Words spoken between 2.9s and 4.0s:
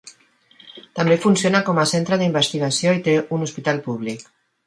i té un hospital